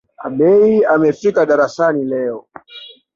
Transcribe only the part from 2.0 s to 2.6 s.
leo